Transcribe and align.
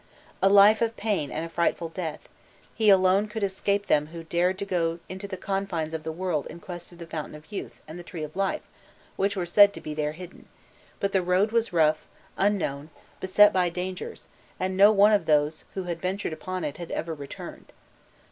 A 0.41 0.49
life 0.49 0.81
of 0.81 0.97
pain 0.97 1.29
and 1.29 1.45
a 1.45 1.47
frightful 1.47 1.89
death 1.89 2.21
he 2.73 2.89
alone 2.89 3.27
could 3.27 3.43
escape 3.43 3.85
them 3.85 4.07
who 4.07 4.23
dared 4.23 4.57
to 4.57 4.65
go 4.65 4.97
to 5.07 5.27
the 5.27 5.37
confines 5.37 5.93
of 5.93 6.01
the 6.01 6.11
world 6.11 6.47
in 6.47 6.59
quest 6.59 6.91
of 6.91 6.97
the 6.97 7.05
Fountain 7.05 7.35
of 7.35 7.51
Youth 7.51 7.81
and 7.87 7.99
the 7.99 8.03
Tree 8.03 8.23
of 8.23 8.35
Life 8.35 8.63
which 9.15 9.35
were 9.35 9.45
said 9.45 9.73
to 9.73 9.79
be 9.79 9.93
there 9.93 10.13
hidden; 10.13 10.47
but 10.99 11.13
the 11.13 11.21
road 11.21 11.51
was 11.51 11.71
rough, 11.71 12.07
unknown, 12.35 12.89
beset 13.19 13.53
by 13.53 13.69
dangers, 13.69 14.27
and 14.59 14.75
no 14.75 14.91
one 14.91 15.11
of 15.11 15.27
those 15.27 15.65
who 15.75 15.83
had 15.83 16.01
ventured 16.01 16.33
upon 16.33 16.63
it 16.63 16.77
had 16.77 16.89
ever 16.89 17.13
returned. 17.13 17.71